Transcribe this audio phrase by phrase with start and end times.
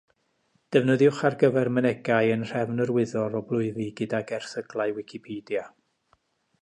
[0.75, 5.67] Defnyddiwch ar gyfer mynegai yn nhrefn yr wyddor o blwyfi gydag erthyglau Wikipedia.